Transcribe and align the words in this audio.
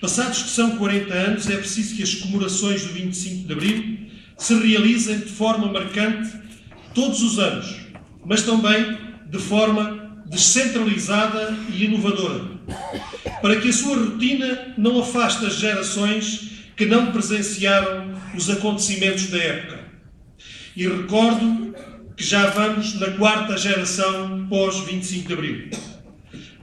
Passados 0.00 0.42
que 0.42 0.50
são 0.50 0.76
40 0.76 1.12
anos, 1.12 1.50
é 1.50 1.56
preciso 1.56 1.96
que 1.96 2.02
as 2.02 2.14
comemorações 2.14 2.82
do 2.82 2.92
25 2.92 3.46
de 3.46 3.52
Abril 3.52 3.98
se 4.36 4.54
realizem 4.54 5.18
de 5.18 5.30
forma 5.30 5.72
marcante 5.72 6.30
todos 6.94 7.20
os 7.22 7.38
anos, 7.38 7.76
mas 8.24 8.42
também 8.42 8.96
de 9.28 9.38
forma 9.38 10.22
descentralizada 10.26 11.56
e 11.72 11.84
inovadora, 11.84 12.44
para 13.42 13.60
que 13.60 13.68
a 13.68 13.72
sua 13.72 13.96
rotina 13.96 14.74
não 14.76 15.00
afaste 15.00 15.44
as 15.44 15.56
gerações 15.56 16.48
que 16.76 16.86
não 16.86 17.10
presenciaram 17.10 18.14
os 18.36 18.48
acontecimentos 18.48 19.26
da 19.28 19.38
época. 19.38 19.78
E 20.76 20.86
recordo 20.86 21.74
que 22.16 22.24
já 22.24 22.50
vamos 22.50 22.94
na 22.94 23.10
quarta 23.12 23.56
geração 23.56 24.46
pós 24.48 24.78
25 24.80 25.26
de 25.26 25.32
Abril. 25.32 25.70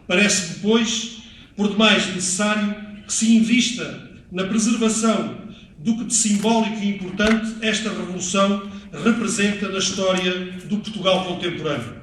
Parece-me, 0.07 0.59
pois, 0.61 1.17
por 1.55 1.69
demais 1.69 2.07
necessário 2.07 2.75
que 3.05 3.13
se 3.13 3.35
invista 3.35 4.09
na 4.31 4.45
preservação 4.45 5.45
do 5.77 5.97
que 5.97 6.05
de 6.05 6.13
simbólico 6.13 6.79
e 6.81 6.89
importante 6.89 7.55
esta 7.61 7.89
revolução 7.89 8.69
representa 8.91 9.69
na 9.69 9.77
história 9.77 10.51
do 10.65 10.77
Portugal 10.77 11.25
contemporâneo. 11.25 11.95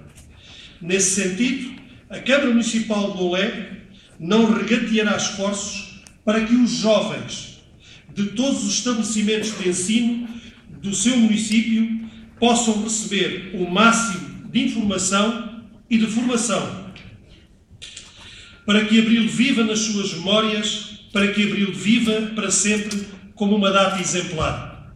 Nesse 0.81 1.23
sentido, 1.23 1.81
a 2.09 2.19
Câmara 2.19 2.51
Municipal 2.51 3.13
de 3.13 3.23
Olé 3.23 3.83
não 4.19 4.53
regateará 4.53 5.17
esforços 5.17 6.01
para 6.25 6.45
que 6.45 6.55
os 6.55 6.71
jovens 6.71 7.61
de 8.15 8.27
todos 8.27 8.65
os 8.65 8.75
estabelecimentos 8.75 9.59
de 9.59 9.69
ensino 9.69 10.29
do 10.81 10.95
seu 10.95 11.17
município 11.17 12.09
possam 12.39 12.83
receber 12.83 13.53
o 13.55 13.71
máximo 13.71 14.49
de 14.51 14.65
informação 14.65 15.63
e 15.89 15.99
de 15.99 16.07
formação 16.07 16.92
para 18.65 18.85
que 18.85 18.99
Abril 18.99 19.29
viva 19.29 19.65
nas 19.65 19.81
suas 19.81 20.13
memórias, 20.15 21.01
para 21.13 21.33
que 21.33 21.43
Abril 21.43 21.73
viva 21.73 22.33
para 22.35 22.51
sempre 22.51 23.07
como 23.35 23.57
uma 23.57 23.71
data 23.71 24.01
exemplar. 24.01 24.95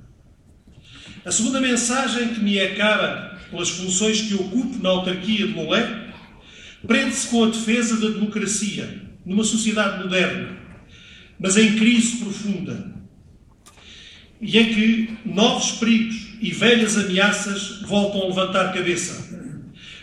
A 1.24 1.32
segunda 1.32 1.60
mensagem 1.60 2.28
que 2.28 2.40
me 2.40 2.56
é 2.58 2.74
cara 2.74 3.38
pelas 3.50 3.70
funções 3.70 4.22
que 4.22 4.34
ocupo 4.34 4.80
na 4.82 4.90
autarquia 4.90 5.46
de 5.46 5.52
Lolé 5.52 6.06
prende-se 6.86 7.28
com 7.28 7.44
a 7.44 7.48
defesa 7.48 7.96
da 7.96 8.14
democracia 8.14 9.02
numa 9.24 9.42
sociedade 9.42 10.04
moderna, 10.04 10.56
mas 11.38 11.56
em 11.56 11.74
crise 11.74 12.18
profunda, 12.18 12.94
e 14.40 14.56
em 14.56 14.72
que 14.72 15.18
novos 15.24 15.72
perigos 15.72 16.28
e 16.40 16.52
velhas 16.52 16.96
ameaças 16.96 17.82
voltam 17.82 18.22
a 18.22 18.26
levantar 18.26 18.72
cabeça. 18.72 19.26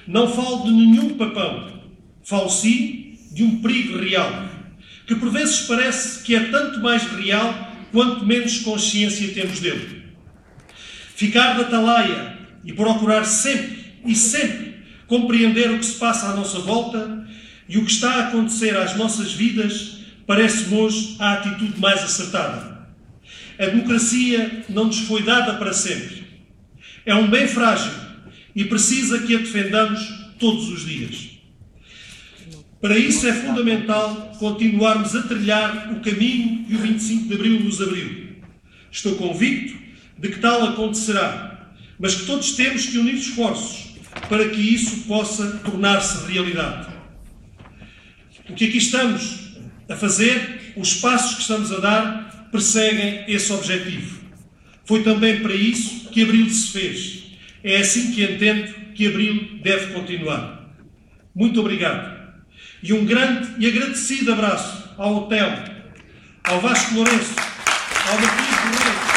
Não 0.06 0.28
falo 0.28 0.66
de 0.66 0.72
nenhum 0.72 1.18
papão, 1.18 1.84
falo 2.24 2.50
sim 2.50 3.03
de 3.34 3.44
um 3.44 3.62
perigo 3.62 3.98
real, 3.98 4.48
que 5.08 5.16
por 5.16 5.32
vezes 5.32 5.62
parece 5.62 6.24
que 6.24 6.36
é 6.36 6.46
tanto 6.46 6.80
mais 6.80 7.04
real 7.12 7.72
quanto 7.92 8.26
menos 8.26 8.60
consciência 8.60 9.28
temos 9.34 9.60
dele. 9.60 10.04
Ficar 11.16 11.54
da 11.58 11.66
talaia 11.66 12.38
e 12.64 12.74
procurar 12.74 13.24
sempre 13.26 13.84
e 14.06 14.16
sempre 14.16 14.74
compreender 15.08 15.72
o 15.72 15.80
que 15.80 15.86
se 15.86 16.00
passa 16.00 16.28
à 16.28 16.36
nossa 16.36 16.60
volta 16.60 17.28
e 17.68 17.78
o 17.78 17.86
que 17.86 17.92
está 17.92 18.16
a 18.16 18.28
acontecer 18.28 18.76
às 18.76 18.96
nossas 18.96 19.34
vidas 19.34 20.00
parece-me 20.26 20.78
hoje 20.78 21.16
a 21.20 21.34
atitude 21.34 21.80
mais 21.80 22.02
acertada. 22.04 22.88
A 23.60 23.66
democracia 23.66 24.64
não 24.70 24.86
nos 24.86 25.00
foi 25.00 25.22
dada 25.22 25.54
para 25.54 25.74
sempre. 25.74 26.24
É 27.06 27.14
um 27.14 27.30
bem 27.30 27.48
frágil 27.48 27.92
e 28.56 28.66
precisa 28.66 29.20
que 29.20 29.36
a 29.36 29.40
defendamos 29.40 30.02
todos 30.40 30.70
os 30.70 30.86
dias. 30.86 31.34
Para 32.84 32.98
isso 32.98 33.26
é 33.26 33.32
fundamental 33.32 34.36
continuarmos 34.38 35.16
a 35.16 35.22
trilhar 35.22 35.94
o 35.94 36.02
caminho 36.02 36.66
que 36.66 36.76
o 36.76 36.80
25 36.80 37.30
de 37.30 37.34
Abril 37.34 37.62
nos 37.62 37.82
abriu. 37.82 38.36
Estou 38.92 39.16
convicto 39.16 39.80
de 40.20 40.28
que 40.28 40.42
tal 40.42 40.62
acontecerá, 40.66 41.72
mas 41.98 42.14
que 42.14 42.26
todos 42.26 42.52
temos 42.58 42.88
que 42.88 42.98
unir 42.98 43.16
esforços 43.16 43.96
para 44.28 44.50
que 44.50 44.60
isso 44.60 45.08
possa 45.08 45.60
tornar-se 45.60 46.30
realidade. 46.30 46.94
O 48.50 48.54
que 48.54 48.66
aqui 48.66 48.80
estamos 48.80 49.56
a 49.88 49.96
fazer, 49.96 50.74
os 50.76 50.96
passos 50.96 51.36
que 51.36 51.42
estamos 51.44 51.72
a 51.72 51.80
dar, 51.80 52.50
perseguem 52.52 53.24
esse 53.30 53.54
objetivo. 53.54 54.26
Foi 54.84 55.04
também 55.04 55.40
para 55.40 55.56
isso 55.56 56.10
que 56.10 56.22
Abril 56.22 56.50
se 56.50 56.68
fez. 56.74 57.24
É 57.64 57.78
assim 57.78 58.12
que 58.12 58.26
entendo 58.26 58.74
que 58.94 59.08
Abril 59.08 59.62
deve 59.64 59.94
continuar. 59.94 60.70
Muito 61.34 61.62
obrigado. 61.62 62.23
E 62.82 62.94
um 62.94 63.06
grande 63.06 63.54
e 63.58 63.68
agradecido 63.68 64.34
abraço 64.34 64.90
ao 64.98 65.16
Hotel, 65.16 65.64
ao 66.44 66.60
Vasco 66.60 66.96
Lourenço, 66.96 67.36
ao 68.10 68.20
Marquinhos 68.20 68.60
Lourenço, 68.66 69.13